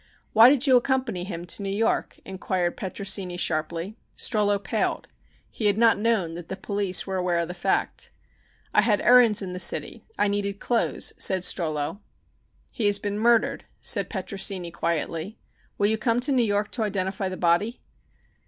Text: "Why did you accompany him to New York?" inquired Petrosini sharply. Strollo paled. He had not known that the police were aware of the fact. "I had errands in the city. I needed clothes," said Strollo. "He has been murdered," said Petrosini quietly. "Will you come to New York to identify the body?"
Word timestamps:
"Why 0.33 0.49
did 0.49 0.65
you 0.65 0.77
accompany 0.77 1.25
him 1.25 1.45
to 1.45 1.61
New 1.61 1.69
York?" 1.69 2.17
inquired 2.25 2.75
Petrosini 2.75 3.37
sharply. 3.37 3.97
Strollo 4.17 4.57
paled. 4.57 5.07
He 5.51 5.67
had 5.67 5.77
not 5.77 5.99
known 5.99 6.33
that 6.33 6.47
the 6.47 6.55
police 6.57 7.05
were 7.05 7.17
aware 7.17 7.37
of 7.37 7.47
the 7.47 7.53
fact. 7.53 8.09
"I 8.73 8.81
had 8.81 8.99
errands 8.99 9.43
in 9.43 9.53
the 9.53 9.59
city. 9.59 10.03
I 10.17 10.27
needed 10.27 10.59
clothes," 10.59 11.13
said 11.19 11.43
Strollo. 11.43 11.99
"He 12.71 12.87
has 12.87 12.97
been 12.97 13.19
murdered," 13.19 13.65
said 13.79 14.09
Petrosini 14.09 14.71
quietly. 14.71 15.37
"Will 15.77 15.85
you 15.89 15.99
come 15.99 16.19
to 16.21 16.31
New 16.31 16.41
York 16.41 16.71
to 16.71 16.81
identify 16.81 17.29
the 17.29 17.37
body?" 17.37 17.79